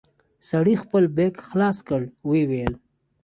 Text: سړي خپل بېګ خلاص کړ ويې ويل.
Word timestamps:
سړي 0.49 0.75
خپل 0.83 1.03
بېګ 1.15 1.33
خلاص 1.49 1.77
کړ 1.87 2.01
ويې 2.27 2.43
ويل. 2.49 2.73